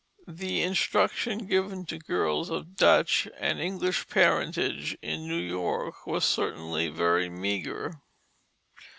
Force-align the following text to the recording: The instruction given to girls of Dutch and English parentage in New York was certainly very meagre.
The 0.27 0.63
instruction 0.63 1.45
given 1.45 1.85
to 1.85 1.99
girls 1.99 2.49
of 2.49 2.75
Dutch 2.75 3.27
and 3.37 3.59
English 3.61 4.07
parentage 4.07 4.97
in 5.03 5.27
New 5.27 5.35
York 5.37 6.07
was 6.07 6.25
certainly 6.25 6.87
very 6.87 7.29
meagre. 7.29 8.01